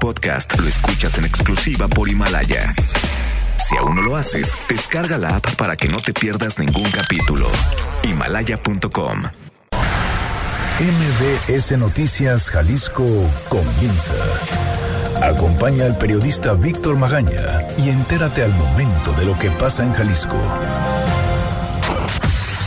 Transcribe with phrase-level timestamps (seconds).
[0.00, 2.74] podcast lo escuchas en exclusiva por Himalaya.
[3.68, 7.46] Si aún no lo haces, descarga la app para que no te pierdas ningún capítulo.
[8.02, 9.24] Himalaya.com.
[10.80, 13.06] MBS Noticias Jalisco
[13.50, 14.14] comienza.
[15.22, 20.38] Acompaña al periodista Víctor Magaña y entérate al momento de lo que pasa en Jalisco.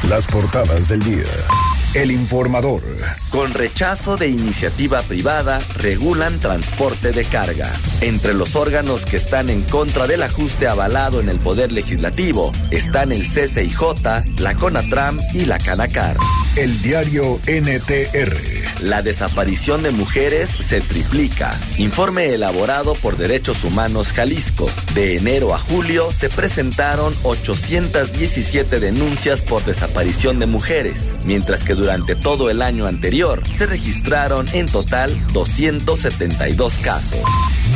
[0.07, 1.72] Las portadas del día.
[1.95, 2.81] El informador.
[3.29, 7.71] Con rechazo de iniciativa privada, regulan transporte de carga.
[8.01, 13.11] Entre los órganos que están en contra del ajuste avalado en el Poder Legislativo están
[13.11, 16.17] el CCIJ, la CONATRAM y la CANACAR.
[16.55, 18.63] El diario NTR.
[18.81, 21.57] La desaparición de mujeres se triplica.
[21.77, 24.69] Informe elaborado por Derechos Humanos Jalisco.
[24.93, 32.15] De enero a julio se presentaron 817 denuncias por desaparición de mujeres, mientras que durante
[32.15, 37.19] todo el año anterior se registraron en total 272 casos.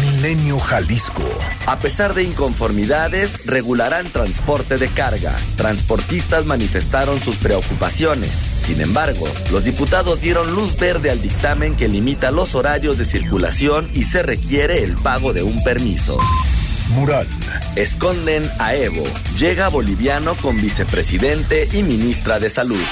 [0.01, 1.23] Milenio Jalisco.
[1.65, 5.35] A pesar de inconformidades, regularán transporte de carga.
[5.57, 8.31] Transportistas manifestaron sus preocupaciones.
[8.31, 13.89] Sin embargo, los diputados dieron luz verde al dictamen que limita los horarios de circulación
[13.93, 16.17] y se requiere el pago de un permiso.
[16.91, 17.27] Mural.
[17.75, 19.03] Esconden a Evo.
[19.37, 22.83] Llega boliviano con vicepresidente y ministra de Salud.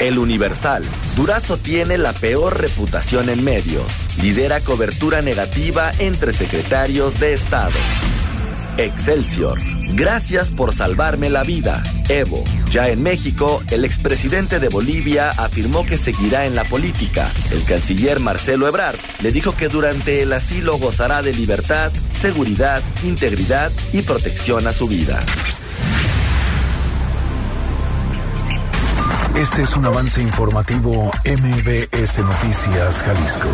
[0.00, 0.82] El Universal.
[1.16, 3.84] Durazo tiene la peor reputación en medios.
[4.20, 7.72] Lidera cobertura negativa entre secretarios de Estado.
[8.76, 9.58] Excelsior.
[9.92, 11.80] Gracias por salvarme la vida.
[12.08, 12.42] Evo.
[12.70, 17.30] Ya en México, el expresidente de Bolivia afirmó que seguirá en la política.
[17.52, 23.70] El canciller Marcelo Ebrard le dijo que durante el asilo gozará de libertad, seguridad, integridad
[23.92, 25.20] y protección a su vida.
[29.36, 33.48] Este es un avance informativo MBS Noticias Jalisco.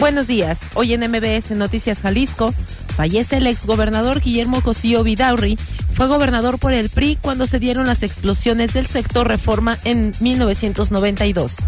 [0.00, 0.58] Buenos días.
[0.74, 2.52] Hoy en MBS Noticias Jalisco
[2.96, 5.56] fallece el exgobernador Guillermo Cosío Vidaurri.
[5.94, 11.58] Fue gobernador por el PRI cuando se dieron las explosiones del sector Reforma en 1992.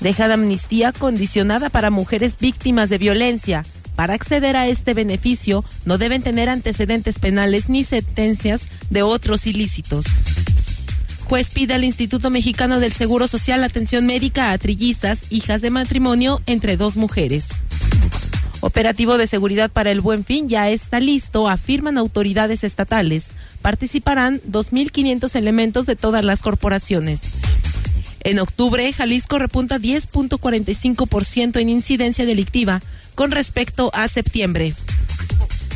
[0.00, 3.64] Dejan amnistía condicionada para mujeres víctimas de violencia.
[3.96, 10.04] Para acceder a este beneficio no deben tener antecedentes penales ni sentencias de otros ilícitos.
[11.30, 16.42] Juez pide al Instituto Mexicano del Seguro Social atención médica a trillizas, hijas de matrimonio
[16.46, 17.46] entre dos mujeres.
[18.58, 23.28] Operativo de seguridad para el Buen Fin ya está listo, afirman autoridades estatales.
[23.62, 27.20] Participarán 2.500 elementos de todas las corporaciones.
[28.24, 32.82] En octubre, Jalisco repunta 10.45% en incidencia delictiva
[33.14, 34.74] con respecto a septiembre.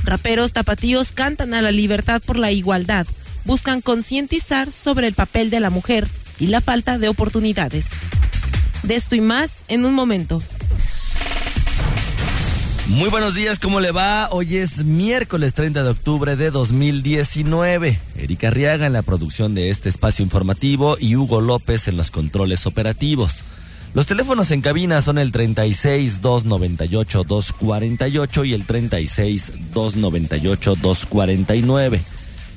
[0.02, 3.06] Raperos tapatíos cantan a la libertad por la igualdad
[3.44, 7.86] buscan concientizar sobre el papel de la mujer y la falta de oportunidades.
[8.82, 10.40] De esto y más en un momento.
[12.88, 14.28] Muy buenos días, ¿cómo le va?
[14.30, 17.98] Hoy es miércoles 30 de octubre de 2019.
[18.16, 22.66] Erika Arriaga en la producción de este espacio informativo y Hugo López en los controles
[22.66, 23.44] operativos.
[23.94, 32.00] Los teléfonos en cabina son el 36 298 248 y el 36 298 249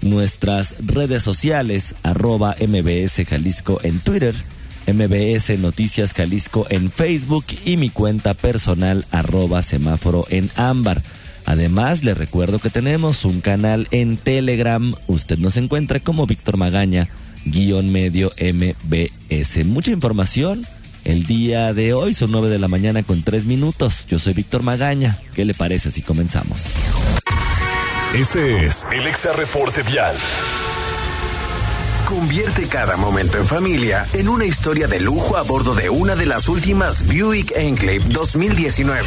[0.10, 4.36] nuestras redes sociales, arroba MBS Jalisco en Twitter,
[4.88, 11.02] MBS Noticias Jalisco en Facebook y mi cuenta personal, arroba semáforo en ámbar.
[11.46, 14.92] Además, le recuerdo que tenemos un canal en Telegram.
[15.08, 17.08] Usted nos encuentra como Víctor Magaña,
[17.46, 19.66] guion medio MBS.
[19.66, 20.66] Mucha información.
[21.06, 24.08] El día de hoy son 9 de la mañana con 3 minutos.
[24.08, 25.18] Yo soy Víctor Magaña.
[25.36, 26.74] ¿Qué le parece si comenzamos?
[28.16, 30.16] Este es el Exa Reporte Vial.
[32.08, 36.26] Convierte cada momento en familia en una historia de lujo a bordo de una de
[36.26, 39.04] las últimas Buick Enclave 2019.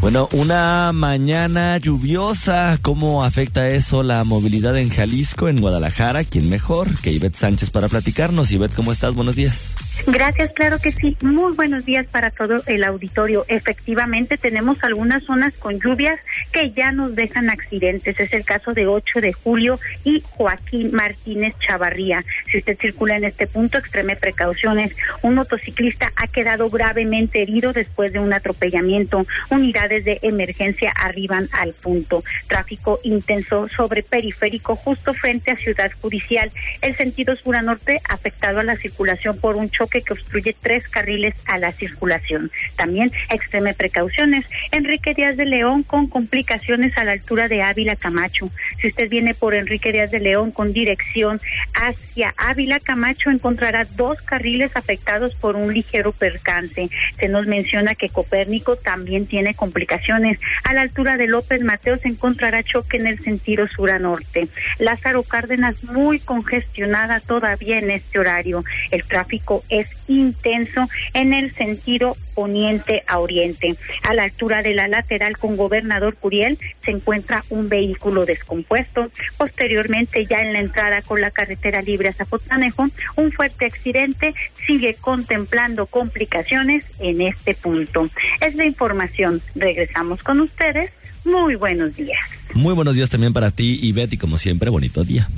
[0.00, 6.24] Bueno, una mañana lluviosa, ¿cómo afecta eso la movilidad en Jalisco, en Guadalajara?
[6.24, 8.52] ¿Quién mejor que Ivette Sánchez para platicarnos?
[8.52, 9.14] Ivette, ¿cómo estás?
[9.14, 9.74] Buenos días.
[10.06, 11.16] Gracias, claro que sí.
[11.20, 13.44] Muy buenos días para todo el auditorio.
[13.46, 16.18] Efectivamente, tenemos algunas zonas con lluvias
[16.50, 18.18] que ya nos dejan accidentes.
[18.18, 22.24] Es el caso de 8 de julio y Joaquín Martínez Chavarría.
[22.50, 24.94] Si usted circula en este punto, extreme precauciones.
[25.22, 29.24] Un motociclista ha quedado gravemente herido después de un atropellamiento.
[29.50, 32.24] Unidades de emergencia arriban al punto.
[32.48, 36.50] Tráfico intenso sobre periférico justo frente a Ciudad Judicial.
[36.80, 40.54] El sentido sur a norte afectado a la circulación por un choque choque que obstruye
[40.60, 42.52] tres carriles a la circulación.
[42.76, 44.46] También extreme precauciones.
[44.70, 48.50] Enrique Díaz de León con complicaciones a la altura de Ávila Camacho.
[48.80, 51.40] Si usted viene por Enrique Díaz de León con dirección
[51.74, 56.88] hacia Ávila Camacho, encontrará dos carriles afectados por un ligero percance.
[57.18, 60.38] Se nos menciona que Copérnico también tiene complicaciones.
[60.64, 64.48] A la altura de López Mateo se encontrará choque en el sentido sur a norte.
[64.78, 68.64] Lázaro Cárdenas muy congestionada todavía en este horario.
[68.90, 73.76] El tráfico es intenso en el sentido poniente a oriente.
[74.02, 79.10] A la altura de la lateral con gobernador Curiel se encuentra un vehículo descompuesto.
[79.38, 84.34] Posteriormente, ya en la entrada con la carretera libre a Zapotanejo, un fuerte accidente
[84.66, 88.10] sigue contemplando complicaciones en este punto.
[88.40, 89.40] Es la información.
[89.54, 90.90] Regresamos con ustedes.
[91.24, 92.20] Muy buenos días.
[92.54, 95.28] Muy buenos días también para ti y Betty, como siempre, bonito día.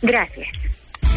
[0.00, 0.48] Gracias.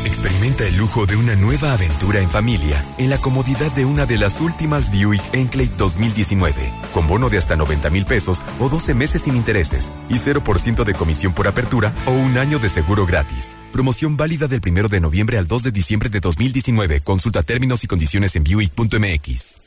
[0.05, 4.19] Experimenta el lujo de una nueva aventura en familia en la comodidad de una de
[4.19, 9.23] las últimas Buick Enclave 2019, con bono de hasta 90 mil pesos o 12 meses
[9.23, 13.57] sin intereses y 0% de comisión por apertura o un año de seguro gratis.
[13.71, 17.01] Promoción válida del 1 de noviembre al 2 de diciembre de 2019.
[17.01, 19.57] Consulta términos y condiciones en Buick.mx.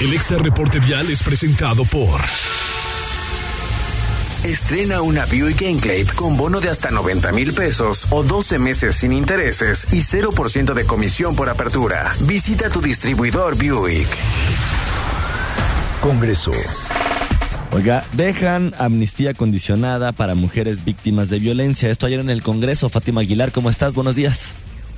[0.00, 2.20] El Exa Reporte Vial es presentado por...
[4.46, 9.12] Estrena una Buick Enclave con bono de hasta 90 mil pesos o 12 meses sin
[9.12, 12.12] intereses y 0% de comisión por apertura.
[12.20, 14.06] Visita tu distribuidor Buick.
[16.00, 16.52] Congreso.
[17.72, 21.90] Oiga, dejan amnistía condicionada para mujeres víctimas de violencia.
[21.90, 22.88] Esto ayer en el Congreso.
[22.88, 23.94] Fátima Aguilar, ¿cómo estás?
[23.94, 24.54] Buenos días.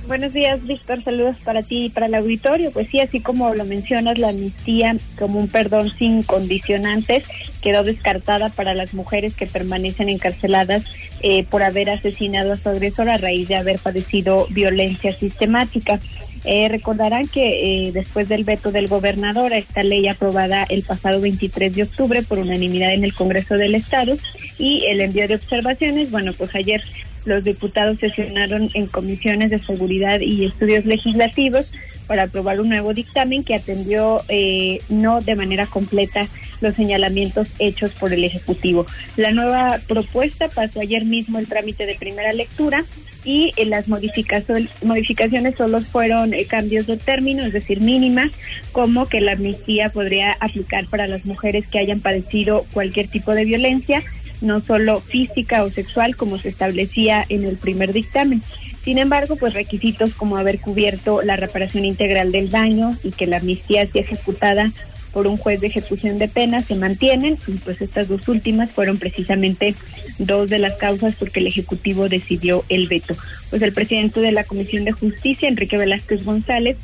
[0.09, 1.03] Buenos días, Víctor.
[1.03, 2.71] Saludos para ti y para el auditorio.
[2.71, 7.25] Pues sí, así como lo mencionas, la amnistía como un perdón sin condicionantes
[7.61, 10.83] quedó descartada para las mujeres que permanecen encarceladas
[11.21, 15.99] eh, por haber asesinado a su agresor a raíz de haber padecido violencia sistemática.
[16.43, 21.21] Eh, recordarán que eh, después del veto del gobernador a esta ley aprobada el pasado
[21.21, 24.17] 23 de octubre por unanimidad en el Congreso del Estado
[24.57, 26.81] y el envío de observaciones, bueno, pues ayer
[27.25, 31.71] los diputados sesionaron en comisiones de seguridad y estudios legislativos
[32.07, 36.27] para aprobar un nuevo dictamen que atendió eh, no de manera completa
[36.59, 38.87] los señalamientos hechos por el Ejecutivo.
[39.15, 42.83] La nueva propuesta pasó ayer mismo el trámite de primera lectura
[43.23, 48.31] y eh, las modificaciones, solo fueron eh, cambios de término, es decir, mínimas,
[48.71, 53.45] como que la amnistía podría aplicar para las mujeres que hayan padecido cualquier tipo de
[53.45, 54.03] violencia
[54.41, 58.41] no solo física o sexual como se establecía en el primer dictamen.
[58.83, 63.37] Sin embargo, pues requisitos como haber cubierto la reparación integral del daño y que la
[63.37, 64.71] amnistía sea ejecutada
[65.11, 68.97] por un juez de ejecución de pena se mantienen y pues estas dos últimas fueron
[68.97, 69.75] precisamente
[70.19, 73.15] dos de las causas porque el Ejecutivo decidió el veto.
[73.49, 76.77] Pues el presidente de la Comisión de Justicia, Enrique Velázquez González,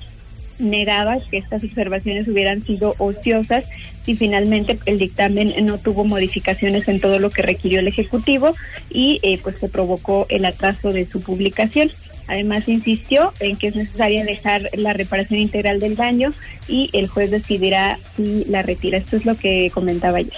[0.59, 3.65] negaba que estas observaciones hubieran sido ociosas
[4.05, 8.55] y finalmente el dictamen no tuvo modificaciones en todo lo que requirió el Ejecutivo
[8.89, 11.91] y eh, pues se provocó el atraso de su publicación.
[12.27, 16.33] Además insistió en que es necesaria dejar la reparación integral del daño
[16.67, 18.97] y el juez decidirá si la retira.
[18.97, 20.33] Esto es lo que comentaba ayer.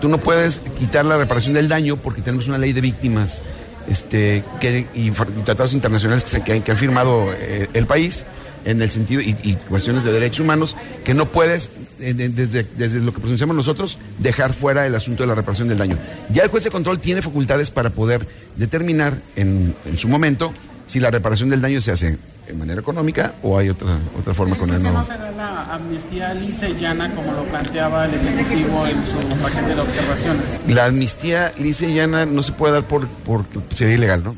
[0.00, 3.40] Tú no puedes quitar la reparación del daño porque tenemos una ley de víctimas
[3.88, 5.10] este, que, y,
[5.44, 8.24] tratados internacionales que, se, que, han firmado eh, el país
[8.66, 11.70] en el sentido y, cuestiones de derechos humanos que no puedes
[12.00, 15.78] eh, desde, desde lo que pronunciamos nosotros dejar fuera el asunto de la reparación del
[15.78, 15.96] daño.
[16.28, 18.26] Ya el juez de control tiene facultades para poder
[18.56, 20.52] determinar en, en su momento
[20.86, 24.56] si la reparación del daño se hace de manera económica o hay otra otra forma
[24.56, 24.82] con él.
[24.82, 29.74] No será la amnistía lisa y llana como lo planteaba el Ejecutivo en su paquete
[29.74, 30.44] de observaciones.
[30.68, 34.36] La amnistía lisa y llana no se puede dar por porque sería ilegal, ¿no?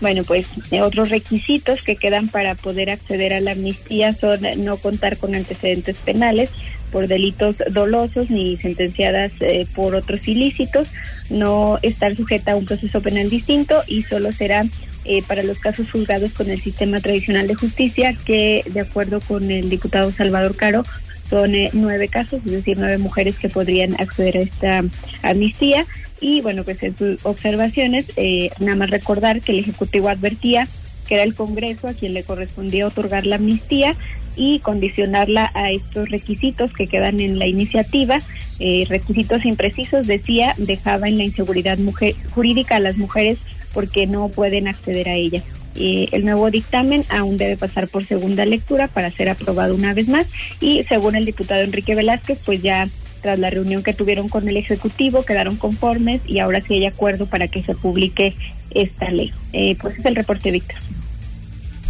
[0.00, 4.76] Bueno, pues eh, otros requisitos que quedan para poder acceder a la amnistía son no
[4.76, 6.50] contar con antecedentes penales
[6.92, 10.88] por delitos dolosos ni sentenciadas eh, por otros ilícitos,
[11.30, 14.64] no estar sujeta a un proceso penal distinto y solo será
[15.04, 19.50] eh, para los casos juzgados con el sistema tradicional de justicia, que de acuerdo con
[19.50, 20.84] el diputado Salvador Caro,
[21.28, 24.84] son nueve casos, es decir, nueve mujeres que podrían acceder a esta
[25.22, 25.86] amnistía.
[26.20, 30.66] Y bueno, pues en sus observaciones, eh, nada más recordar que el Ejecutivo advertía
[31.08, 33.96] que era el Congreso a quien le correspondía otorgar la amnistía
[34.36, 38.20] y condicionarla a estos requisitos que quedan en la iniciativa.
[38.60, 43.38] Eh, requisitos imprecisos, decía, dejaba en la inseguridad mujer, jurídica a las mujeres
[43.72, 45.42] porque no pueden acceder a ella.
[45.80, 50.08] Eh, el nuevo dictamen aún debe pasar por segunda lectura para ser aprobado una vez
[50.08, 50.26] más
[50.60, 52.88] y según el diputado Enrique Velázquez, pues ya
[53.22, 57.26] tras la reunión que tuvieron con el Ejecutivo, quedaron conformes y ahora sí hay acuerdo
[57.26, 58.34] para que se publique
[58.70, 59.32] esta ley.
[59.52, 60.78] Eh, pues es el reporte, Víctor.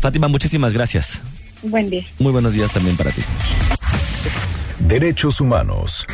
[0.00, 1.20] Fátima, muchísimas gracias.
[1.62, 2.04] Buen día.
[2.18, 3.22] Muy buenos días también para ti.
[4.80, 6.06] Derechos humanos.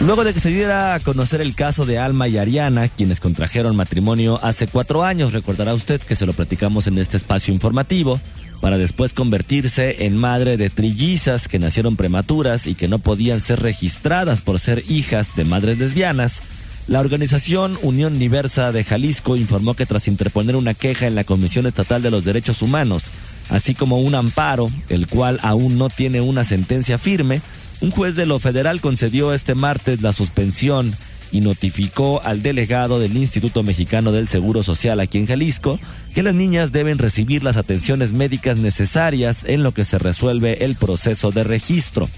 [0.00, 3.74] Luego de que se diera a conocer el caso de Alma y Ariana, quienes contrajeron
[3.74, 8.20] matrimonio hace cuatro años, recordará usted que se lo platicamos en este espacio informativo,
[8.60, 13.60] para después convertirse en madre de trillizas que nacieron prematuras y que no podían ser
[13.60, 16.42] registradas por ser hijas de madres lesbianas.
[16.86, 21.66] La organización Unión Diversa de Jalisco informó que tras interponer una queja en la Comisión
[21.66, 23.12] Estatal de los Derechos Humanos,
[23.50, 27.42] así como un amparo, el cual aún no tiene una sentencia firme,
[27.80, 30.94] un juez de lo federal concedió este martes la suspensión
[31.30, 35.78] y notificó al delegado del Instituto Mexicano del Seguro Social aquí en Jalisco
[36.14, 40.74] que las niñas deben recibir las atenciones médicas necesarias en lo que se resuelve el
[40.74, 42.08] proceso de registro.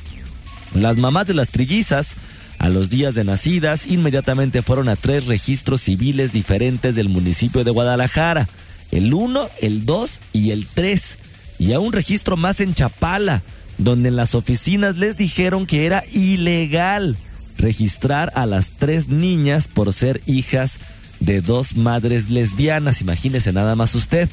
[0.74, 2.14] Las mamás de las trillizas,
[2.58, 7.70] a los días de nacidas, inmediatamente fueron a tres registros civiles diferentes del municipio de
[7.70, 8.48] Guadalajara,
[8.92, 11.18] el 1, el 2 y el 3,
[11.58, 13.42] y a un registro más en Chapala,
[13.80, 17.16] donde en las oficinas les dijeron que era ilegal
[17.56, 20.78] registrar a las tres niñas por ser hijas
[21.18, 24.28] de dos madres lesbianas, imagínese nada más usted.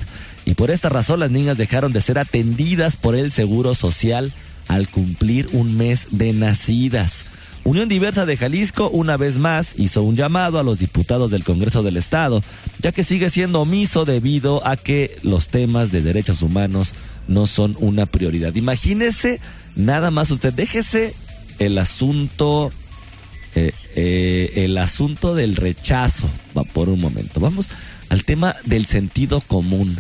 [0.46, 4.32] Y por esta razón las niñas dejaron de ser atendidas por el Seguro Social
[4.68, 7.26] al cumplir un mes de nacidas.
[7.68, 11.84] Unión Diversa de Jalisco una vez más hizo un llamado a los diputados del Congreso
[11.84, 12.42] del Estado,
[12.80, 16.96] ya que sigue siendo omiso debido a que los temas de derechos humanos
[17.28, 18.56] no son una prioridad.
[18.56, 19.42] Imagínese
[19.76, 21.14] nada más usted, déjese
[21.60, 22.72] el asunto
[23.54, 27.42] eh, eh, el asunto del rechazo, va por un momento.
[27.42, 27.68] Vamos
[28.08, 29.94] al tema del sentido común.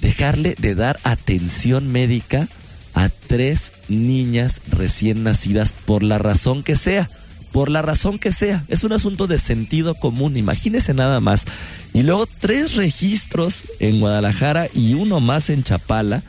[0.00, 2.48] Dejarle de dar atención médica
[2.94, 7.08] a tres niñas recién nacidas por la razón que sea.
[7.52, 8.64] Por la razón que sea.
[8.68, 10.36] Es un asunto de sentido común.
[10.36, 11.46] Imagínese nada más.
[11.92, 16.22] Y luego tres registros en Guadalajara y uno más en Chapala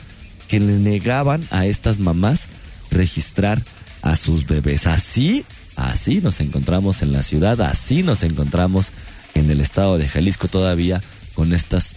[0.47, 2.47] que le negaban a estas mamás
[2.89, 3.61] registrar
[4.01, 4.87] a sus bebés.
[4.87, 8.91] Así Así nos encontramos en la ciudad, así nos encontramos
[9.33, 11.01] en el estado de Jalisco todavía
[11.33, 11.95] con estos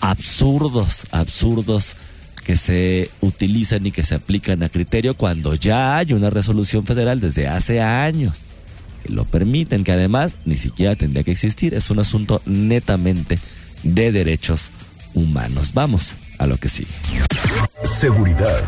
[0.00, 1.96] absurdos, absurdos
[2.44, 7.20] que se utilizan y que se aplican a criterio cuando ya hay una resolución federal
[7.20, 8.46] desde hace años
[9.02, 11.74] que lo permiten, que además ni siquiera tendría que existir.
[11.74, 13.38] Es un asunto netamente
[13.82, 14.70] de derechos
[15.14, 15.72] humanos.
[15.74, 16.90] Vamos a lo que sigue.
[17.84, 18.62] Seguridad.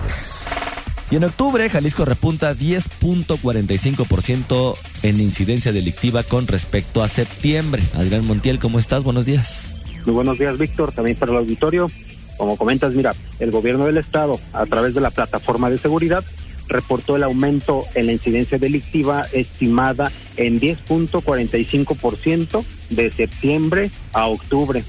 [1.10, 7.82] Y en octubre, Jalisco repunta 10.45% en incidencia delictiva con respecto a septiembre.
[7.94, 9.02] Adrián Montiel, ¿cómo estás?
[9.04, 9.64] Buenos días.
[10.06, 10.92] Muy buenos días, Víctor.
[10.92, 11.88] También para el auditorio.
[12.36, 16.24] Como comentas, mira, el gobierno del estado, a través de la plataforma de seguridad,
[16.68, 24.84] reportó el aumento en la incidencia delictiva estimada en 10.45% de septiembre a octubre.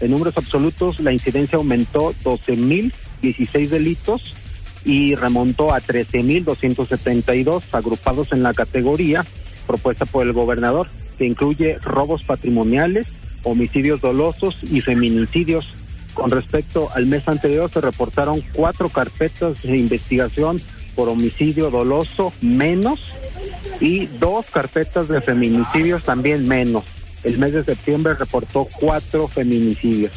[0.00, 4.34] En números absolutos, la incidencia aumentó 12.016 delitos
[4.84, 9.24] y remontó a 13.272 agrupados en la categoría
[9.66, 15.76] propuesta por el gobernador, que incluye robos patrimoniales, homicidios dolosos y feminicidios.
[16.14, 20.60] Con respecto al mes anterior se reportaron cuatro carpetas de investigación
[20.94, 23.12] por homicidio doloso menos
[23.80, 26.84] y dos carpetas de feminicidios también menos.
[27.24, 30.12] El mes de septiembre reportó cuatro feminicidios.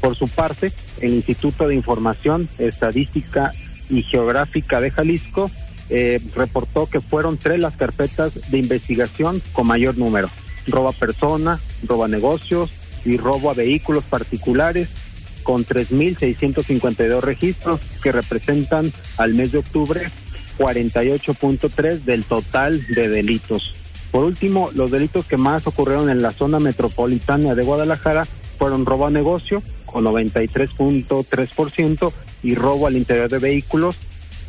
[0.00, 3.50] Por su parte, el Instituto de Información, Estadística
[3.88, 5.50] y Geográfica de Jalisco
[5.88, 10.28] eh, reportó que fueron tres las carpetas de investigación con mayor número.
[10.66, 12.70] Roba persona, roba negocios
[13.04, 14.88] y robo a vehículos particulares
[15.46, 20.02] con 3.652 registros que representan al mes de octubre
[20.58, 23.76] 48.3 del total de delitos.
[24.10, 28.26] Por último, los delitos que más ocurrieron en la zona metropolitana de Guadalajara
[28.58, 32.12] fueron robo a negocio con 93.3%
[32.42, 33.98] y robo al interior de vehículos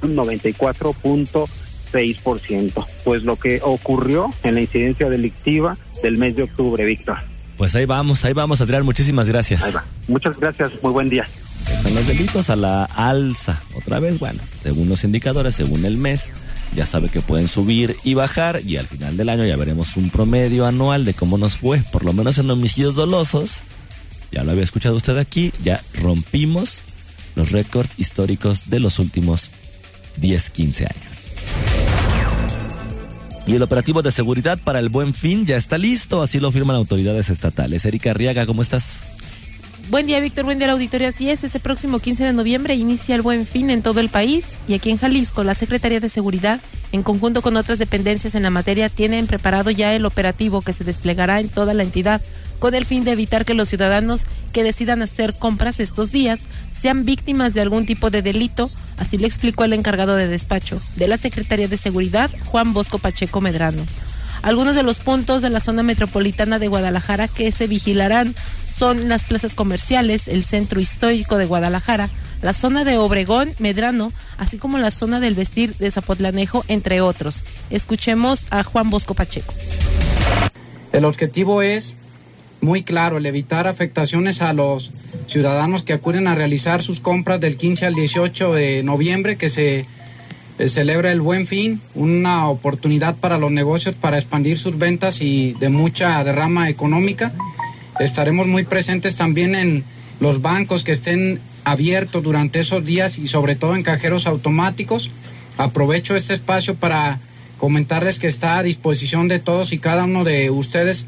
[0.02, 2.88] un 94.6%.
[3.04, 7.18] Pues lo que ocurrió en la incidencia delictiva del mes de octubre, Víctor.
[7.58, 9.64] Pues ahí vamos, ahí vamos, Adrián, muchísimas gracias.
[9.64, 9.84] Ahí va.
[10.08, 11.28] Muchas gracias, muy buen día.
[11.68, 13.62] Están los delitos a la alza.
[13.76, 16.32] Otra vez, bueno, según los indicadores, según el mes,
[16.76, 20.10] ya sabe que pueden subir y bajar y al final del año ya veremos un
[20.10, 23.64] promedio anual de cómo nos fue, por lo menos en homicidios dolosos.
[24.32, 26.82] Ya lo había escuchado usted aquí, ya rompimos
[27.36, 29.52] los récords históricos de los últimos
[30.18, 31.17] 10, 15 años.
[33.48, 36.76] Y el operativo de seguridad para el buen fin ya está listo, así lo firman
[36.76, 37.86] autoridades estatales.
[37.86, 39.04] Erika Arriaga, ¿cómo estás?
[39.90, 40.44] Buen día, Víctor.
[40.44, 41.08] Buen día, auditorio.
[41.08, 44.56] Así es, este próximo 15 de noviembre inicia el buen fin en todo el país
[44.68, 46.60] y aquí en Jalisco la Secretaría de Seguridad
[46.92, 50.84] en conjunto con otras dependencias en la materia, tienen preparado ya el operativo que se
[50.84, 52.22] desplegará en toda la entidad
[52.60, 57.06] con el fin de evitar que los ciudadanos que decidan hacer compras estos días sean
[57.06, 61.18] víctimas de algún tipo de delito, así lo explicó el encargado de despacho de la
[61.18, 63.84] Secretaría de Seguridad, Juan Bosco Pacheco Medrano.
[64.42, 68.36] Algunos de los puntos de la zona metropolitana de Guadalajara que se vigilarán
[68.70, 72.10] son las plazas comerciales, el centro histórico de Guadalajara,
[72.42, 77.44] la zona de Obregón, Medrano, así como la zona del vestir de Zapotlanejo, entre otros.
[77.70, 79.54] Escuchemos a Juan Bosco Pacheco.
[80.92, 81.98] El objetivo es
[82.62, 84.92] muy claro, el evitar afectaciones a los
[85.28, 89.86] ciudadanos que acuden a realizar sus compras del 15 al 18 de noviembre, que se
[90.60, 95.54] eh, celebra el Buen Fin, una oportunidad para los negocios para expandir sus ventas y
[95.54, 97.32] de mucha derrama económica.
[98.00, 99.84] Estaremos muy presentes también en
[100.20, 105.12] los bancos que estén abiertos durante esos días y sobre todo en cajeros automáticos.
[105.58, 107.20] Aprovecho este espacio para
[107.58, 111.08] comentarles que está a disposición de todos y cada uno de ustedes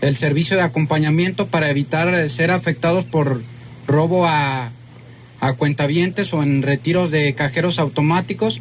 [0.00, 3.42] el servicio de acompañamiento para evitar eh, ser afectados por
[3.86, 4.70] robo a,
[5.40, 8.60] a cuentavientes o en retiros de cajeros automáticos.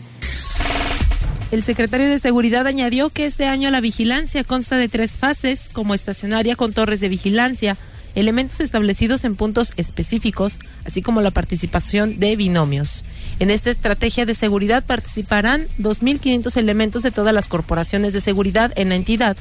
[1.52, 5.94] El secretario de Seguridad añadió que este año la vigilancia consta de tres fases, como
[5.94, 7.78] estacionaria con torres de vigilancia,
[8.16, 13.06] elementos establecidos en puntos específicos, así como la participación de binomios.
[13.40, 18.90] En esta estrategia de seguridad participarán 2.500 elementos de todas las corporaciones de seguridad en
[18.90, 19.38] la entidad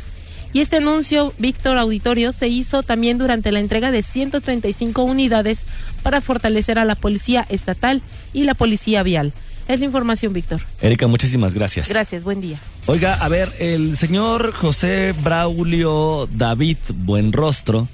[0.56, 5.66] y este anuncio, Víctor Auditorio, se hizo también durante la entrega de 135 unidades
[6.02, 8.00] para fortalecer a la Policía Estatal
[8.32, 9.34] y la Policía Vial.
[9.68, 10.62] Es la información, Víctor.
[10.80, 11.90] Erika, muchísimas gracias.
[11.90, 12.58] Gracias, buen día.
[12.86, 17.86] Oiga, a ver, el señor José Braulio David Buenrostro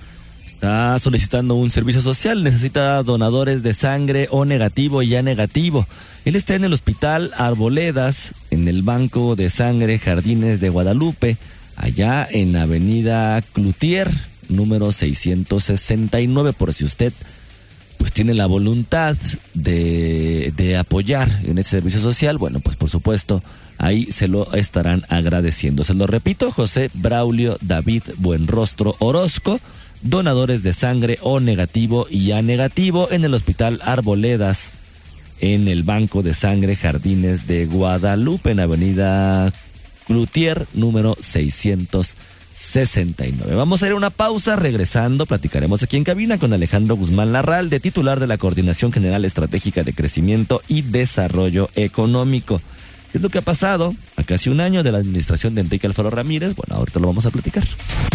[0.47, 5.85] está solicitando un servicio social, necesita donadores de sangre o negativo y ya negativo.
[6.25, 11.38] Él está en el hospital Arboledas, en el Banco de Sangre Jardines de Guadalupe
[11.76, 14.11] allá en Avenida Cloutier,
[14.49, 17.12] número 669, por si usted
[17.99, 19.17] pues tiene la voluntad
[19.55, 23.43] de, de apoyar en ese servicio social, bueno, pues por supuesto,
[23.79, 25.85] ahí se lo estarán agradeciendo.
[25.85, 29.61] Se lo repito, José Braulio David Buenrostro Orozco,
[30.02, 34.71] donadores de sangre O negativo y A negativo en el Hospital Arboledas,
[35.41, 39.52] en el Banco de Sangre Jardines de Guadalupe, en Avenida
[40.07, 43.55] Cloutier número 669.
[43.55, 47.71] Vamos a ir a una pausa, regresando platicaremos aquí en cabina con Alejandro Guzmán Larral,
[47.71, 52.61] de titular de la Coordinación General Estratégica de Crecimiento y Desarrollo Económico.
[53.12, 55.87] ¿Qué es lo que ha pasado a casi un año de la administración de Enrique
[55.87, 56.57] Alfaro Ramírez?
[56.57, 57.62] Bueno, ahorita lo vamos a platicar.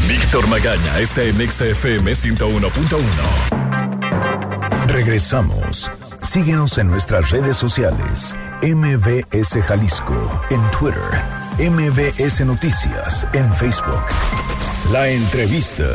[0.07, 4.87] Víctor Magaña está en XFM 101.1.
[4.87, 5.91] Regresamos.
[6.21, 8.33] Síguenos en nuestras redes sociales.
[8.63, 14.03] MBS Jalisco en Twitter MBS Noticias en Facebook.
[14.91, 15.85] La entrevista.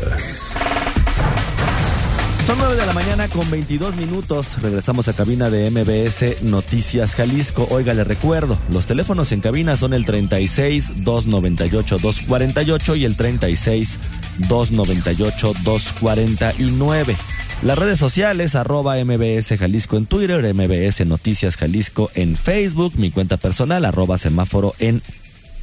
[2.48, 4.60] Son 9 de la mañana con 22 minutos.
[4.60, 7.68] Regresamos a cabina de MBS Noticias Jalisco.
[7.70, 14.00] Oiga, le recuerdo, los teléfonos en cabina son el 36 298 248 y el 36
[14.48, 17.16] 298 249.
[17.62, 23.36] Las redes sociales, arroba MBS Jalisco en Twitter, MBS Noticias Jalisco en Facebook, mi cuenta
[23.36, 25.00] personal, arroba semáforo en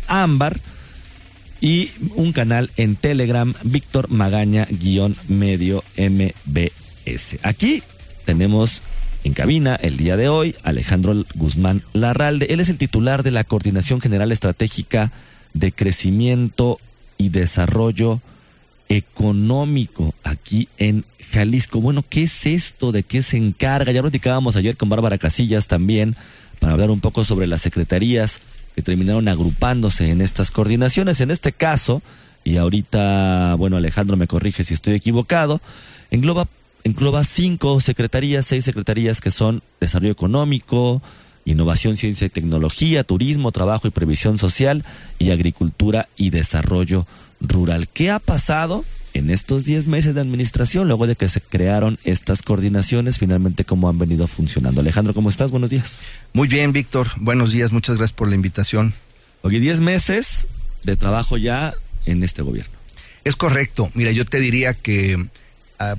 [0.09, 0.59] Ámbar
[1.61, 7.37] y un canal en Telegram, Víctor Magaña guion medio MBS.
[7.43, 7.83] Aquí
[8.25, 8.81] tenemos
[9.23, 12.47] en cabina el día de hoy Alejandro Guzmán Larralde.
[12.49, 15.11] Él es el titular de la Coordinación General Estratégica
[15.53, 16.79] de Crecimiento
[17.17, 18.21] y Desarrollo
[18.87, 21.81] Económico aquí en Jalisco.
[21.81, 22.91] Bueno, ¿qué es esto?
[22.91, 23.91] ¿De qué se encarga?
[23.91, 26.15] Ya platicábamos ayer con Bárbara Casillas también
[26.59, 28.39] para hablar un poco sobre las secretarías
[28.75, 31.21] que terminaron agrupándose en estas coordinaciones.
[31.21, 32.01] En este caso,
[32.43, 35.61] y ahorita, bueno, Alejandro me corrige si estoy equivocado,
[36.11, 36.47] engloba,
[36.83, 41.01] engloba cinco secretarías, seis secretarías que son desarrollo económico,
[41.45, 44.85] innovación, ciencia y tecnología, turismo, trabajo y previsión social
[45.17, 47.07] y agricultura y desarrollo
[47.41, 47.87] rural.
[47.87, 48.85] ¿Qué ha pasado?
[49.19, 53.89] En estos 10 meses de administración, luego de que se crearon estas coordinaciones, finalmente cómo
[53.89, 54.81] han venido funcionando.
[54.81, 55.51] Alejandro, ¿cómo estás?
[55.51, 55.99] Buenos días.
[56.33, 57.09] Muy bien, Víctor.
[57.17, 58.93] Buenos días, muchas gracias por la invitación.
[59.41, 60.47] Oye, 10 meses
[60.83, 61.73] de trabajo ya
[62.05, 62.71] en este gobierno.
[63.25, 63.91] Es correcto.
[63.93, 65.27] Mira, yo te diría que
[65.79, 65.97] ah,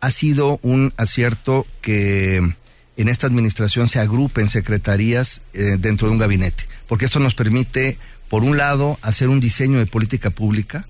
[0.00, 2.38] ha sido un acierto que
[2.96, 7.98] en esta administración se agrupen secretarías eh, dentro de un gabinete, porque esto nos permite,
[8.30, 10.86] por un lado, hacer un diseño de política pública,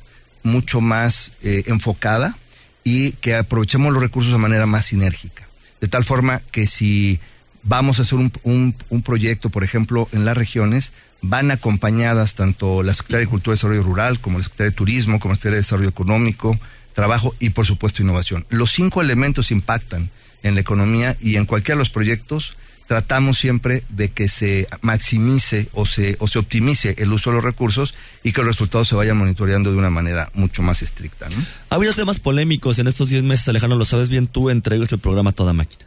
[0.47, 2.37] mucho más eh, enfocada
[2.85, 5.47] y que aprovechemos los recursos de manera más sinérgica.
[5.81, 7.21] De tal forma que si
[7.63, 12.83] vamos a hacer un, un, un, proyecto, por ejemplo, en las regiones, van acompañadas tanto
[12.83, 15.57] la Secretaría de Cultura y Desarrollo Rural, como la Secretaría de Turismo, como la Secretaría
[15.57, 16.59] de Desarrollo Económico,
[16.95, 18.47] Trabajo y, por supuesto, Innovación.
[18.49, 20.11] Los cinco elementos impactan
[20.43, 25.69] en la economía y en cualquiera de los proyectos tratamos siempre de que se maximice
[25.73, 28.95] o se, o se optimice el uso de los recursos y que los resultados se
[28.95, 31.29] vayan monitoreando de una manera mucho más estricta.
[31.29, 31.37] ¿no?
[31.71, 34.93] Ha habido temas polémicos en estos 10 meses, Alejandro, lo sabes bien tú, entre ellos
[34.93, 35.85] el programa Toda Máquina.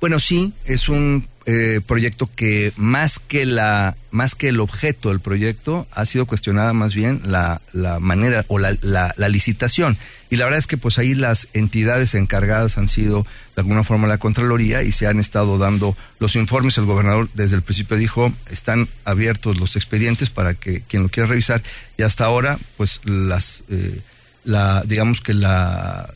[0.00, 5.20] Bueno, sí, es un eh, proyecto que más que la más que el objeto del
[5.20, 9.96] proyecto ha sido cuestionada más bien la, la manera o la, la, la, licitación.
[10.28, 14.06] Y la verdad es que pues ahí las entidades encargadas han sido de alguna forma
[14.06, 16.78] la contraloría y se han estado dando los informes.
[16.78, 21.28] El gobernador desde el principio dijo están abiertos los expedientes para que quien lo quiera
[21.28, 21.62] revisar
[21.96, 24.00] y hasta ahora pues las eh,
[24.48, 26.08] la, digamos que la,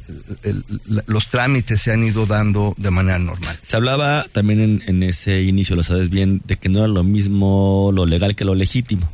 [0.43, 3.59] el, la, los trámites se han ido dando de manera normal.
[3.63, 7.05] Se hablaba también en, en, ese inicio, lo sabes bien, de que no era lo
[7.05, 9.07] mismo lo legal que lo legítimo,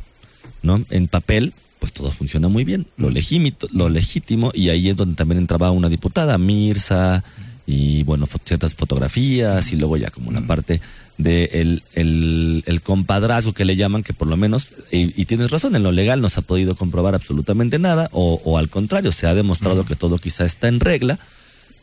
[0.63, 0.85] ¿no?
[0.89, 5.15] En papel, pues todo funciona muy bien, lo, legímito, lo legítimo, y ahí es donde
[5.15, 7.21] también entraba una diputada, Mirza,
[7.67, 10.79] y bueno, ciertas fotografías, y luego ya como una parte
[11.19, 15.51] de el, el, el, compadrazgo que le llaman, que por lo menos, y, y, tienes
[15.51, 19.11] razón, en lo legal no se ha podido comprobar absolutamente nada, o, o al contrario,
[19.11, 19.87] se ha demostrado uh -huh.
[19.87, 21.19] que todo quizá está en regla.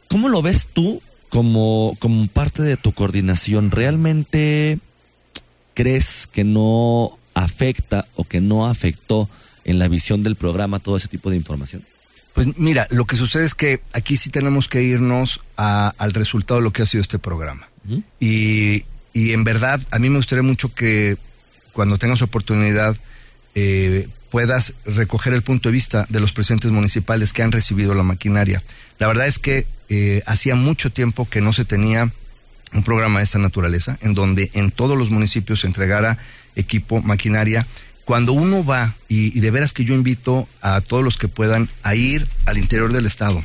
[0.08, 3.70] ¿Cómo lo ves tú como, como parte de tu coordinación?
[3.70, 4.78] ¿Realmente
[5.74, 9.28] crees que no afecta o que no afectó
[9.64, 11.84] en la visión del programa todo ese tipo de información?
[12.32, 16.60] Pues mira, lo que sucede es que aquí sí tenemos que irnos a, al resultado
[16.60, 17.68] de lo que ha sido este programa.
[17.86, 18.02] Uh -huh.
[18.18, 18.84] Y
[19.16, 21.16] y en verdad, a mí me gustaría mucho que
[21.72, 22.94] cuando tengas oportunidad
[23.54, 28.02] eh, puedas recoger el punto de vista de los presidentes municipales que han recibido la
[28.02, 28.62] maquinaria.
[28.98, 32.12] La verdad es que eh, hacía mucho tiempo que no se tenía
[32.74, 36.18] un programa de esta naturaleza, en donde en todos los municipios se entregara
[36.54, 37.66] equipo, maquinaria.
[38.04, 41.70] Cuando uno va, y, y de veras que yo invito a todos los que puedan
[41.82, 43.42] a ir al interior del Estado,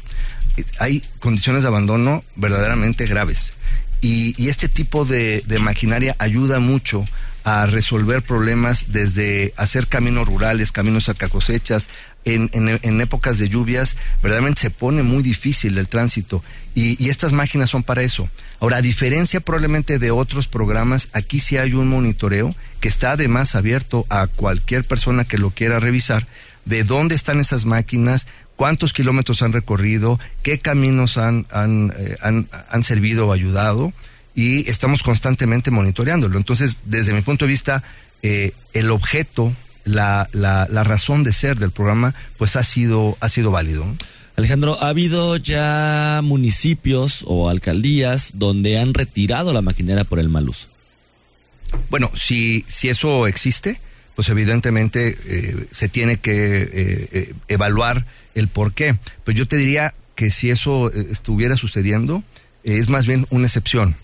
[0.79, 3.53] hay condiciones de abandono verdaderamente graves.
[4.01, 7.05] Y, y, este tipo de, de, maquinaria ayuda mucho
[7.43, 11.87] a resolver problemas desde hacer caminos rurales, caminos a cosechas.
[12.23, 16.43] En, en, en, épocas de lluvias, verdaderamente se pone muy difícil el tránsito
[16.75, 18.29] y, y, estas máquinas son para eso.
[18.59, 23.55] Ahora, a diferencia probablemente de otros programas, aquí sí hay un monitoreo que está además
[23.55, 26.27] abierto a cualquier persona que lo quiera revisar
[26.65, 28.27] de dónde están esas máquinas,
[28.61, 33.91] cuántos kilómetros han recorrido, qué caminos han, han, eh, han, han servido o ayudado
[34.35, 36.37] y estamos constantemente monitoreándolo.
[36.37, 37.81] Entonces, desde mi punto de vista,
[38.21, 39.51] eh, el objeto,
[39.83, 43.83] la, la, la, razón de ser del programa, pues ha sido, ha sido válido.
[44.35, 50.47] Alejandro, ¿ha habido ya municipios o alcaldías donde han retirado la maquinaria por el mal
[50.47, 50.67] uso?
[51.89, 53.81] Bueno, si, si eso existe,
[54.13, 58.97] pues evidentemente eh, se tiene que eh, evaluar el por qué.
[59.23, 62.23] Pero yo te diría que si eso estuviera sucediendo,
[62.63, 63.95] es más bien una excepción.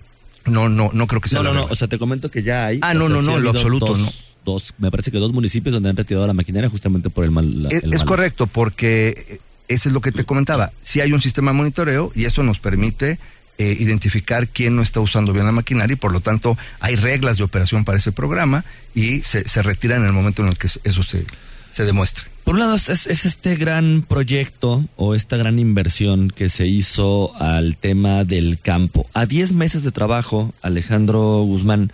[0.45, 1.41] No, no, no creo que sea.
[1.41, 1.65] No, no, no.
[1.65, 2.79] O sea, te comento que ya hay.
[2.81, 4.11] Ah, no, no, no, lo absoluto, dos, no.
[4.45, 7.63] Dos, me parece que dos municipios donde han retirado la maquinaria justamente por el mal.
[7.63, 10.71] La, es, el es mal correcto, porque eso es lo que te comentaba.
[10.81, 13.19] Si hay un sistema de monitoreo y eso nos permite
[13.57, 17.37] eh, identificar quién no está usando bien la maquinaria y por lo tanto hay reglas
[17.37, 18.63] de operación para ese programa
[18.93, 21.25] y se, se retira en el momento en el que eso se,
[21.77, 22.25] se demuestre.
[22.43, 27.39] Por un lado es, es, este gran proyecto o esta gran inversión que se hizo
[27.39, 29.07] al tema del campo.
[29.13, 31.91] A 10 meses de trabajo, Alejandro Guzmán,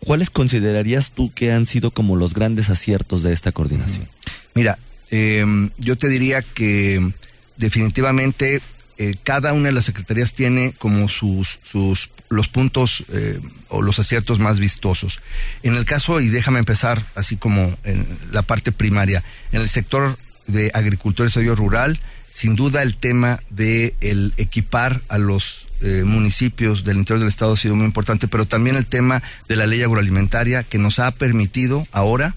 [0.00, 4.08] ¿cuáles considerarías tú que han sido como los grandes aciertos de esta coordinación?
[4.54, 4.78] Mira,
[5.10, 5.44] eh,
[5.76, 7.12] yo te diría que
[7.58, 8.62] definitivamente
[9.00, 14.00] eh, cada una de las secretarías tiene como sus, sus los puntos eh, o los
[14.00, 15.20] aciertos más vistosos.
[15.62, 20.18] En el caso, y déjame empezar así como en la parte primaria, en el sector
[20.48, 22.00] de agricultura y rural,
[22.32, 27.52] sin duda el tema de el equipar a los eh, municipios del interior del estado
[27.52, 31.12] ha sido muy importante, pero también el tema de la ley agroalimentaria que nos ha
[31.12, 32.34] permitido ahora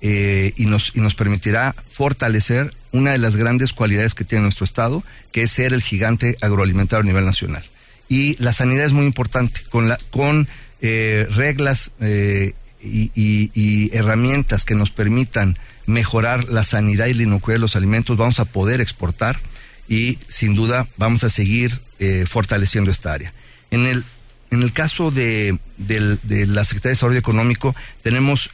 [0.00, 5.02] y, nos, y nos permitirá fortalecer una de las grandes cualidades que tiene nuestro Estado,
[5.32, 7.64] que es ser el gigante agroalimentario a nivel nacional.
[8.08, 10.46] Y la sanidad es muy importante, con, con
[10.80, 17.62] eh, reglas eh, y, herramientas que nos permitan mejorar la sanidad y la inocuidad de
[17.62, 19.40] los alimentos, vamos a poder exportar
[19.88, 23.32] y sin duda vamos a seguir eh, fortaleciendo esta área.
[23.72, 24.04] En el,
[24.52, 28.50] en el caso de, de, de la Secretaría de Desarrollo Económico, tenemos,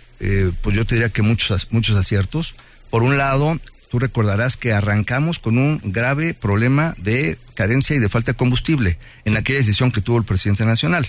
[0.62, 2.54] pues yo te diría que muchos, muchos aciertos.
[2.90, 3.58] Por un lado,
[3.90, 8.98] tú recordarás que arrancamos con un grave problema de carencia y de falta de combustible
[9.24, 11.08] en aquella decisión que tuvo el presidente nacional.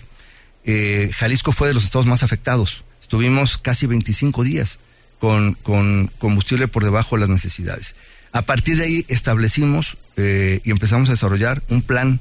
[0.66, 2.84] eh, Jalisco fue de los estados más afectados.
[3.02, 4.80] Estuvimos casi 25 días
[5.20, 7.96] con, con combustible por debajo de las necesidades.
[8.32, 12.20] A partir de ahí establecimos eh, y empezamos a desarrollar un plan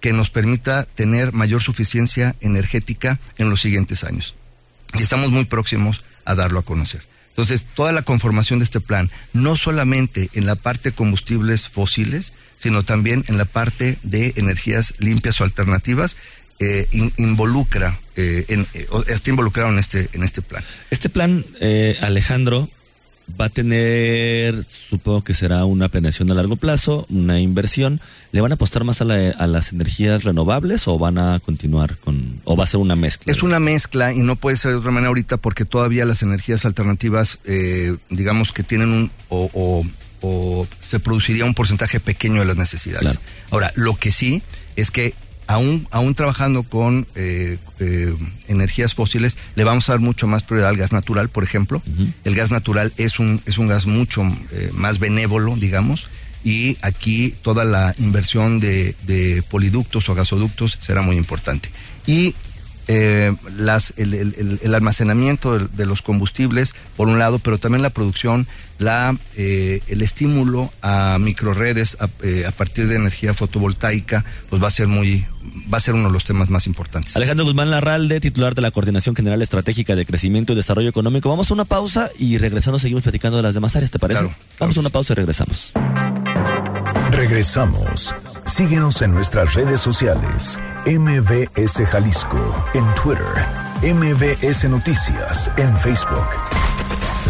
[0.00, 4.34] que nos permita tener mayor suficiencia energética en los siguientes años.
[4.94, 7.09] Y estamos muy próximos a darlo a conocer.
[7.30, 12.32] Entonces, toda la conformación de este plan, no solamente en la parte de combustibles fósiles,
[12.58, 16.16] sino también en la parte de energías limpias o alternativas,
[16.62, 20.62] eh, involucra, eh, en, eh, está involucrado en este, en este plan.
[20.90, 21.42] Este plan,
[22.02, 22.68] Alejandro,
[23.38, 28.00] va a tener, supongo que será una planeación a largo plazo, una inversión.
[28.32, 32.56] ¿Le van a apostar más a, las energías renovables o van a continuar con, o
[32.56, 33.32] va a ser una mezcla?
[33.32, 36.64] Es una mezcla y no puede ser de otra manera ahorita porque todavía las energías
[36.64, 43.18] alternativas, eh, digamos que tienen un, o, se produciría un porcentaje pequeño de las necesidades.
[43.50, 44.42] Ahora, lo que sí
[44.76, 45.14] es que
[45.50, 48.14] aún, aún trabajando con eh, eh,
[48.46, 51.82] energías fósiles, le vamos a dar mucho más prioridad al gas natural, por ejemplo.
[52.22, 56.08] El gas natural es un, es un gas mucho eh, más benévolo, digamos,
[56.44, 61.68] y aquí toda la inversión de, de poliductos o gasoductos será muy importante.
[62.06, 62.36] Y
[62.92, 68.48] eh, las, el, almacenamiento de, los combustibles, por un lado, pero también la producción,
[68.80, 74.66] la, eh, el estímulo a microredes a, eh, a, partir de energía fotovoltaica, pues va
[74.66, 75.24] a ser muy,
[75.72, 77.14] va a ser uno de los temas más importantes.
[77.14, 81.28] Alejandro Guzmán Larralde, titular de la Coordinación General Estratégica de Crecimiento y Desarrollo Económico.
[81.28, 84.28] Vamos a una pausa y regresando seguimos platicando de las demás áreas, ¿te parece?
[84.58, 85.72] Vamos a una pausa y regresamos.
[87.12, 88.12] Regresamos.
[88.50, 90.58] Síguenos en nuestras redes sociales.
[90.84, 93.24] MBS Jalisco en Twitter.
[93.80, 96.26] MBS Noticias en Facebook.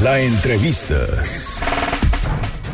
[0.02, 0.96] La entrevista.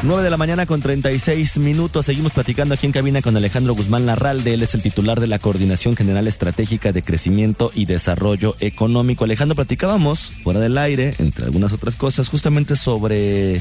[0.03, 2.07] 9 de la mañana con 36 minutos.
[2.07, 4.55] Seguimos platicando aquí en cabina con Alejandro Guzmán Larralde.
[4.55, 9.25] Él es el titular de la Coordinación General Estratégica de Crecimiento y Desarrollo Económico.
[9.25, 13.61] Alejandro, platicábamos fuera del aire, entre algunas otras cosas, justamente sobre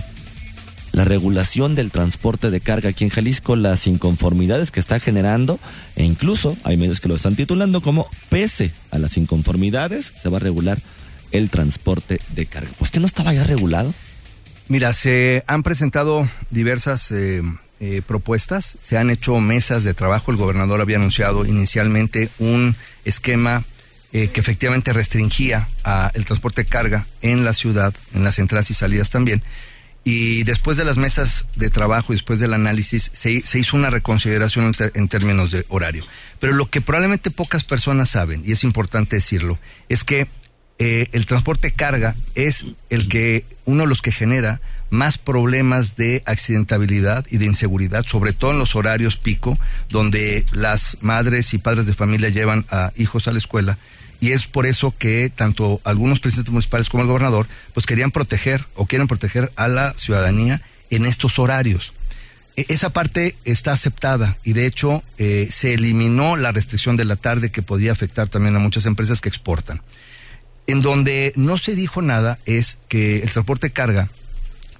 [0.95, 5.59] la regulación del transporte de carga aquí en Jalisco, las inconformidades que está generando
[5.97, 10.37] e incluso hay medios que lo están titulando como pese a las inconformidades se va
[10.37, 10.79] a regular
[11.31, 12.71] el transporte de carga.
[12.79, 13.93] Pues que no estaba ya regulado.
[14.69, 17.41] Mira, se han presentado diversas eh,
[17.81, 20.31] eh, propuestas, se han hecho mesas de trabajo.
[20.31, 23.65] El gobernador había anunciado inicialmente un esquema
[24.13, 25.67] eh, que efectivamente restringía
[26.13, 29.43] el transporte de carga en la ciudad, en las entradas y salidas también.
[30.07, 34.71] Y después de las mesas de trabajo y después del análisis, se, hizo una reconsideración
[34.93, 36.05] en, términos de horario.
[36.39, 39.57] Pero lo que probablemente pocas personas saben, y es importante decirlo,
[39.89, 40.27] es que
[40.77, 46.21] eh, el transporte carga es el que, uno de los que genera más problemas de
[46.27, 49.57] accidentabilidad y de inseguridad, sobre todo en los horarios pico,
[49.89, 53.79] donde las madres y padres de familia llevan a hijos a la escuela
[54.19, 58.65] y es por eso que tanto algunos presidentes municipales como el gobernador pues querían proteger
[58.75, 61.93] o quieren proteger a la ciudadanía en estos horarios.
[62.55, 67.15] E, esa parte está aceptada y de hecho eh, se eliminó la restricción de la
[67.15, 69.81] tarde que podía afectar también a muchas empresas que exportan.
[70.67, 74.09] En donde no se dijo nada es que el transporte carga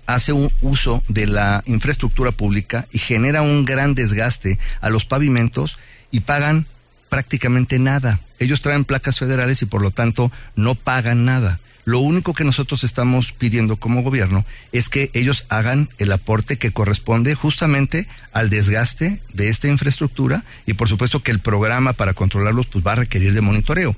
[0.07, 5.77] hace un uso de la infraestructura pública y genera un gran desgaste a los pavimentos
[6.11, 6.67] y pagan
[7.09, 8.19] prácticamente nada.
[8.39, 11.59] Ellos traen placas federales y por lo tanto no pagan nada.
[11.85, 16.71] Lo único que nosotros estamos pidiendo como gobierno es que ellos hagan el aporte que
[16.71, 22.65] corresponde justamente al desgaste de esta infraestructura y por supuesto que el programa para controlarlos
[22.65, 23.95] pues va a requerir de monitoreo.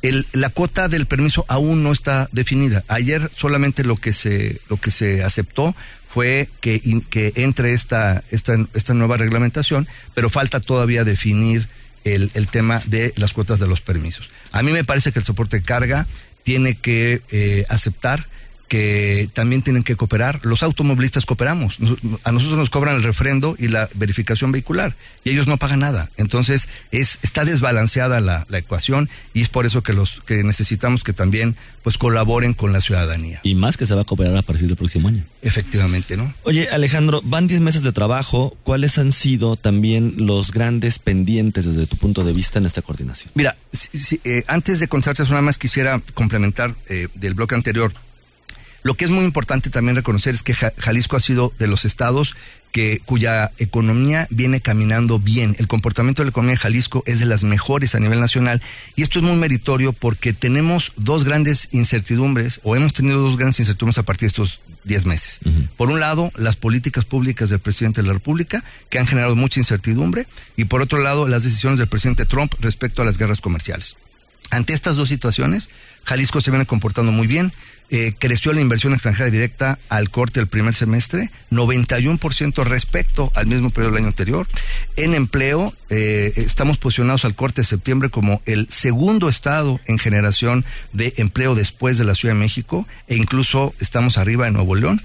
[0.00, 2.84] El, la cuota del permiso aún no está definida.
[2.86, 5.74] Ayer solamente lo que se, lo que se aceptó
[6.06, 11.68] fue que, que entre esta, esta, esta nueva reglamentación, pero falta todavía definir
[12.04, 14.30] el, el, tema de las cuotas de los permisos.
[14.52, 16.06] A mí me parece que el soporte carga
[16.44, 18.26] tiene que eh, aceptar
[18.68, 20.40] que también tienen que cooperar.
[20.42, 21.78] Los automovilistas cooperamos.
[22.24, 26.10] A nosotros nos cobran el refrendo y la verificación vehicular y ellos no pagan nada.
[26.16, 31.04] Entonces es está desbalanceada la, la, ecuación y es por eso que los que necesitamos
[31.04, 33.40] que también pues colaboren con la ciudadanía.
[33.42, 35.24] Y más que se va a cooperar a partir del próximo año.
[35.42, 36.32] Efectivamente, ¿no?
[36.44, 38.56] Oye, Alejandro, van 10 meses de trabajo.
[38.64, 43.30] ¿Cuáles han sido también los grandes pendientes desde tu punto de vista en esta coordinación?
[43.34, 43.56] Mira,
[44.24, 47.92] eh, antes de contarte nada más quisiera complementar eh, del bloque anterior
[48.84, 52.36] lo que es muy importante también reconocer es que Jalisco ha sido de los estados
[52.70, 55.56] que, cuya economía viene caminando bien.
[55.58, 58.60] El comportamiento de la economía de Jalisco es de las mejores a nivel nacional
[58.94, 63.58] y esto es muy meritorio porque tenemos dos grandes incertidumbres o hemos tenido dos grandes
[63.60, 65.40] incertidumbres a partir de estos 10 meses.
[65.78, 69.60] Por un lado, las políticas públicas del presidente de la República que han generado mucha
[69.60, 73.96] incertidumbre y por otro lado, las decisiones del presidente Trump respecto a las guerras comerciales.
[74.50, 75.70] Ante estas dos situaciones,
[76.04, 77.52] Jalisco se viene comportando muy bien.
[77.90, 83.70] Eh, creció la inversión extranjera directa al corte del primer semestre, 91% respecto al mismo
[83.70, 84.46] periodo del año anterior.
[84.96, 90.64] En empleo, eh, estamos posicionados al corte de septiembre como el segundo estado en generación
[90.92, 95.00] de empleo después de la Ciudad de México e incluso estamos arriba de Nuevo León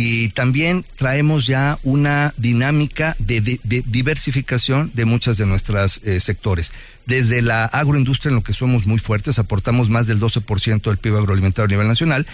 [0.00, 6.72] y también traemos ya una dinámica de, diversificación de muchas de nuestras eh, sectores.
[7.06, 11.16] Desde la agroindustria, en lo que somos muy fuertes, aportamos más del 12% del PIB
[11.16, 12.28] agroalimentario a nivel nacional,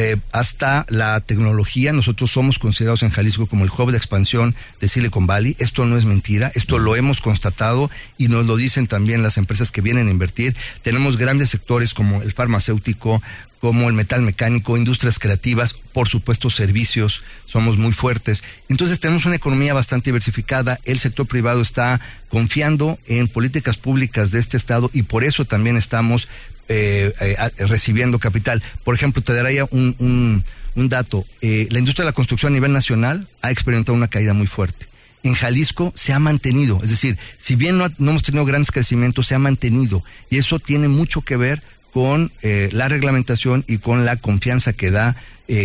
[0.00, 1.92] eh, hasta la tecnología.
[1.92, 5.56] Nosotros somos considerados en Jalisco como el hub de expansión de Silicon Valley.
[5.58, 9.72] Esto no es mentira, esto lo hemos constatado y nos lo dicen también las empresas
[9.72, 10.54] que vienen a invertir.
[10.82, 13.20] Tenemos grandes sectores como el farmacéutico,
[13.60, 18.44] como el metal mecánico, industrias creativas, por supuesto servicios, somos muy fuertes.
[18.68, 24.38] Entonces tenemos una economía bastante diversificada, el sector privado está confiando en políticas públicas de
[24.38, 26.28] este Estado y por eso también estamos
[26.68, 28.62] eh, eh, recibiendo capital.
[28.84, 30.44] Por ejemplo, te daría un,
[30.74, 31.26] un, dato.
[31.40, 34.86] Eh, la industria de la construcción a nivel nacional ha experimentado una caída muy fuerte.
[35.24, 39.26] En Jalisco se ha mantenido, es decir, si bien no, no hemos tenido grandes crecimientos,
[39.26, 40.04] se ha mantenido.
[40.30, 41.60] Y eso tiene mucho que ver
[41.92, 45.16] con la reglamentación y con la confianza que da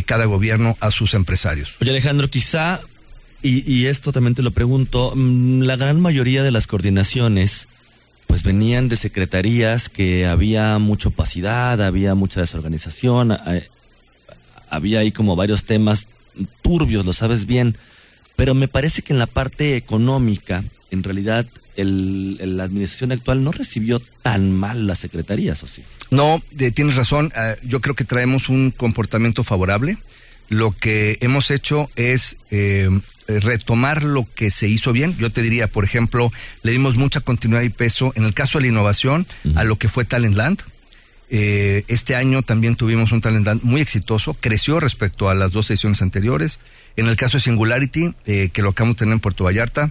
[0.05, 1.75] cada gobierno a sus empresarios.
[1.81, 2.79] Oye Alejandro, quizá,
[3.41, 7.67] y, y, esto también te lo pregunto, mm, la gran mayoría de las coordinaciones
[8.33, 13.67] pues venían de secretarías que había mucha opacidad, había mucha desorganización, eh,
[14.71, 16.07] había ahí como varios temas
[16.63, 17.77] turbios, lo sabes bien,
[18.35, 23.51] pero me parece que en la parte económica, en realidad, el, la administración actual no
[23.51, 25.83] recibió tan mal las secretarías, ¿o sí?
[26.11, 26.41] No,
[26.73, 29.97] tienes razón, eh, yo creo que traemos un comportamiento favorable.
[30.49, 32.89] Lo que hemos hecho es eh,
[33.27, 35.15] eh, retomar lo que se hizo bien.
[35.17, 36.31] Yo te diría, por ejemplo,
[36.61, 39.87] le dimos mucha continuidad y peso en el caso de la innovación a lo que
[39.87, 40.61] fue Talentland.
[41.29, 46.01] Eh, este año también tuvimos un Talentland muy exitoso, creció respecto a las dos ediciones
[46.01, 46.59] anteriores.
[46.97, 49.89] En el caso de Singularity, eh, que lo acabamos de tener en Puerto Vallarta,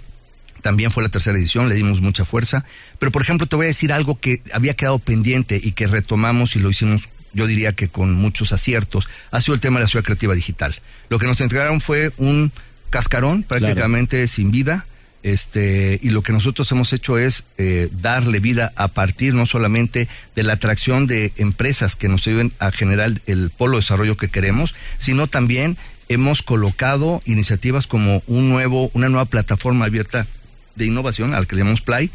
[0.63, 2.65] también fue la tercera edición, le dimos mucha fuerza.
[2.99, 6.57] Pero, por ejemplo, te voy a decir algo que había quedado pendiente y que retomamos
[6.57, 7.03] y lo hicimos,
[7.35, 10.75] yo diría que con muchos aciertos, ha sido el tema de la ciudad creativa digital.
[11.11, 12.53] Lo que nos entregaron fue un
[12.89, 14.87] cascarón, prácticamente sin vida.
[15.25, 20.09] Este, y lo que nosotros hemos hecho es eh, darle vida a partir no solamente
[20.35, 24.29] de la atracción de empresas que nos ayuden a generar el polo de desarrollo que
[24.29, 25.77] queremos, sino también
[26.09, 30.27] hemos colocado iniciativas como un nuevo, una nueva plataforma abierta
[30.77, 32.11] de innovación al que llamamos Play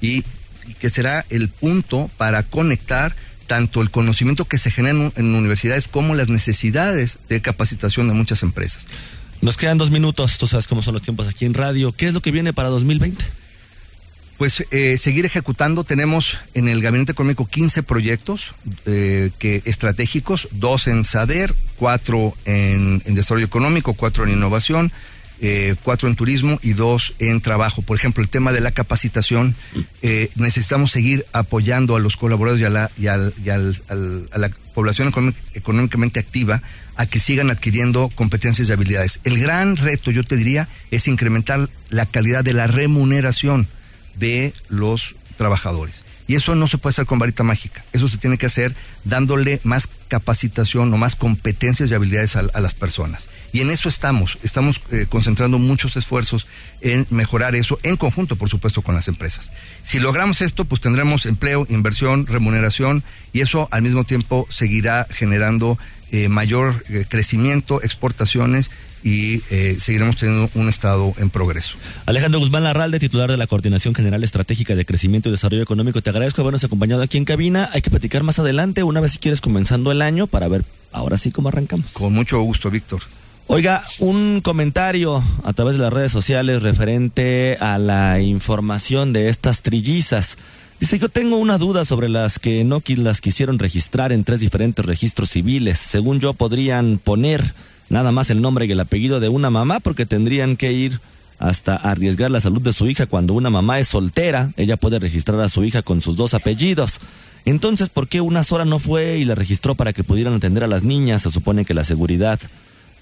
[0.00, 0.24] y
[0.80, 3.14] que será el punto para conectar
[3.46, 8.42] tanto el conocimiento que se genera en universidades como las necesidades de capacitación de muchas
[8.42, 8.86] empresas.
[9.42, 11.90] Nos quedan dos minutos, tú sabes cómo son los tiempos aquí en radio.
[11.92, 13.24] ¿Qué es lo que viene para 2020?
[14.38, 15.82] Pues eh, seguir ejecutando.
[15.82, 18.54] Tenemos en el Gabinete Económico 15 proyectos
[18.86, 24.92] eh, que, estratégicos, dos en SADER, cuatro en, desarrollo económico, cuatro en innovación,
[25.42, 27.82] eh, cuatro en turismo y dos en trabajo.
[27.82, 29.54] Por ejemplo, el tema de la capacitación,
[30.36, 33.08] necesitamos seguir apoyando a los colaboradores y a la, y
[33.50, 35.12] a la población
[35.54, 36.62] económicamente activa
[36.96, 39.20] a que sigan adquiriendo competencias y habilidades.
[39.24, 43.66] El gran reto, yo te diría, es incrementar la calidad de la remuneración
[44.16, 46.04] de los trabajadores.
[46.32, 47.84] Y eso no se puede hacer con varita mágica.
[47.92, 52.72] Eso se tiene que hacer dándole más capacitación o más competencias y habilidades a, las
[52.72, 53.28] personas.
[53.52, 54.38] Y en eso estamos.
[54.42, 56.46] Estamos eh, concentrando muchos esfuerzos
[56.80, 59.52] en mejorar eso, en conjunto, por supuesto, con las empresas.
[59.82, 65.78] Si logramos esto, pues tendremos empleo, inversión, remuneración, y eso al mismo tiempo seguirá generando
[66.12, 68.70] eh, mayor eh, crecimiento, exportaciones
[69.02, 71.76] y eh, seguiremos teniendo un Estado en progreso.
[72.06, 76.10] Alejandro Guzmán Larralde, titular de la Coordinación General Estratégica de Crecimiento y Desarrollo Económico, te
[76.10, 77.70] agradezco habernos acompañado aquí en cabina.
[77.72, 81.18] Hay que platicar más adelante, una vez si quieres comenzando el año, para ver ahora
[81.18, 81.92] sí cómo arrancamos.
[81.92, 83.02] Con mucho gusto, Víctor.
[83.48, 89.62] Oiga, un comentario a través de las redes sociales referente a la información de estas
[89.62, 90.38] trillizas.
[90.80, 94.84] Dice, yo tengo una duda sobre las que no las quisieron registrar en tres diferentes
[94.84, 95.78] registros civiles.
[95.78, 97.54] Según yo, podrían poner
[97.88, 101.00] nada más el nombre y el apellido de una mamá porque tendrían que ir
[101.38, 104.52] hasta arriesgar la salud de su hija cuando una mamá es soltera.
[104.56, 107.00] Ella puede registrar a su hija con sus dos apellidos.
[107.44, 110.68] Entonces, ¿por qué una sola no fue y la registró para que pudieran atender a
[110.68, 111.22] las niñas?
[111.22, 112.38] Se supone que la seguridad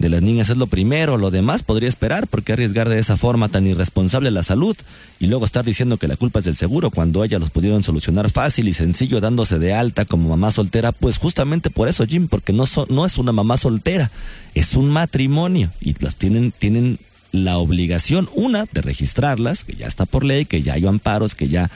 [0.01, 3.51] de las niñas es lo primero, lo demás podría esperar, porque arriesgar de esa forma
[3.51, 4.75] tan irresponsable la salud
[5.19, 8.31] y luego estar diciendo que la culpa es del seguro cuando ellas los pudieron solucionar
[8.31, 12.55] fácil y sencillo dándose de alta como mamá soltera, pues justamente por eso, Jim, porque
[12.55, 14.11] no, no es una mamá soltera,
[14.55, 16.99] es un matrimonio y las tienen, tienen
[17.31, 21.49] la obligación, una, de registrarlas, que ya está por ley, que ya hay amparos, que
[21.49, 21.71] ya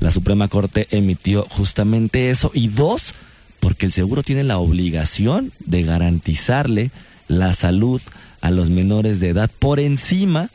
[0.00, 2.50] la Suprema Corte emitió justamente eso.
[2.54, 3.12] Y dos,
[3.60, 6.90] porque el seguro tiene la obligación de garantizarle
[7.28, 8.00] la salud
[8.40, 10.50] a los menores de edad por encima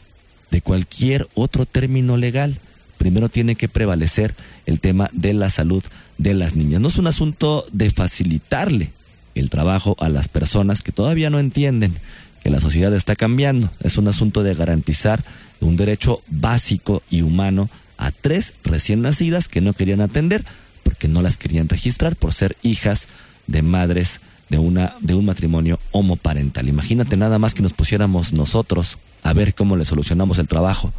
[0.49, 2.57] de cualquier otro término legal.
[2.97, 5.83] Primero tiene que prevalecer el tema de la salud
[6.17, 6.81] de las niñas.
[6.81, 8.91] No es un asunto de facilitarle
[9.33, 11.95] el trabajo a las personas que todavía no entienden
[12.43, 13.69] que la sociedad está cambiando.
[13.81, 15.23] Es un asunto de garantizar
[15.61, 20.43] un derecho básico y humano a tres recién nacidas que no querían atender
[20.83, 23.07] porque no las querían registrar por ser hijas
[23.47, 24.21] de madres
[24.51, 26.67] de una de un matrimonio homoparental.
[26.67, 30.91] Imagínate nada más que nos pusiéramos nosotros a ver cómo le solucionamos el trabajo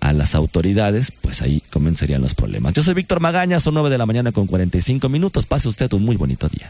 [0.00, 2.74] a las autoridades, pues ahí comenzarían los problemas.
[2.74, 5.46] Yo soy Víctor Magaña, son 9 de la mañana con 45 minutos.
[5.46, 6.68] Pase usted un muy bonito día.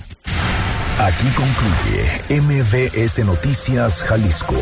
[0.99, 4.57] Aquí concluye MBS Noticias Jalisco.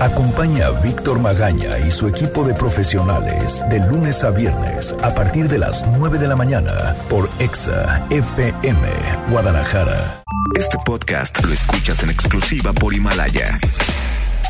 [0.00, 5.48] Acompaña a Víctor Magaña y su equipo de profesionales de lunes a viernes a partir
[5.48, 8.88] de las 9 de la mañana por EXA FM
[9.28, 10.22] Guadalajara.
[10.56, 13.58] Este podcast lo escuchas en exclusiva por Himalaya.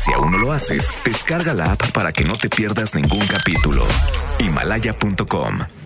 [0.05, 3.83] Si aún no lo haces, descarga la app para que no te pierdas ningún capítulo.
[4.37, 5.78] Himalaya.com